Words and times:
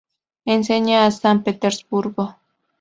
Enseña 0.55 1.05
en 1.05 1.11
San 1.21 1.37
Petersburgo. 1.45 2.25